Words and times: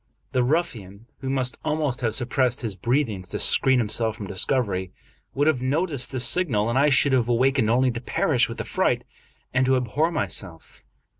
The 0.31 0.41
ruffian, 0.43 1.05
who 1.19 1.29
must 1.29 1.59
almost 1.63 2.01
have 2.01 2.15
suppressed 2.15 2.61
his 2.61 2.73
breathings 2.75 3.29
to 3.29 3.39
screen 3.39 3.77
himself 3.77 4.15
from 4.17 4.25
discovery, 4.25 4.91
would 5.35 5.45
have 5.45 5.61
noticed 5.61 6.11
this 6.11 6.25
signal, 6.27 6.69
and 6.71 6.79
I 6.79 6.89
should 6.89 7.13
have 7.13 7.29
awakened 7.29 7.69
only 7.69 7.91
to 7.91 8.01
perish 8.01 8.49
with 8.49 8.59
affright, 8.59 9.03
and 9.53 9.63
to 9.67 9.75
abhor 9.75 10.11
myself. 10.11 10.83